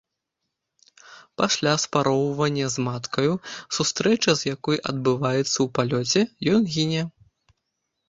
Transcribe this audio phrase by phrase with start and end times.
[1.41, 3.33] Пасля спароўвання з маткаю,
[3.79, 6.19] сустрэча з якою адбываецца ў палёце,
[6.57, 7.01] ён гіне.